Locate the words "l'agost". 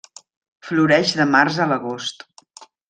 1.73-2.29